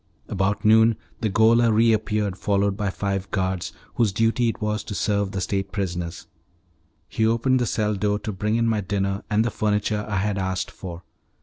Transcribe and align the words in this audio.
About 0.29 0.65
noon 0.65 0.97
the 1.19 1.29
gaoler 1.29 1.71
reappeared 1.71 2.35
followed 2.35 2.75
by 2.75 2.89
five 2.89 3.29
guards, 3.29 3.71
whose 3.97 4.11
duty 4.11 4.49
it 4.49 4.59
was 4.59 4.83
to 4.85 4.95
serve 4.95 5.31
the 5.31 5.41
state 5.41 5.71
prisoners. 5.71 6.25
He 7.07 7.23
opened 7.27 7.59
the 7.59 7.67
cell 7.67 7.93
door 7.93 8.17
to 8.17 8.31
bring 8.31 8.55
in 8.55 8.65
my 8.65 8.81
dinner 8.81 9.21
and 9.29 9.45
the 9.45 9.51
furniture 9.51 10.03
I 10.09 10.15
had 10.15 10.39
asked 10.39 10.71
for. 10.71 11.03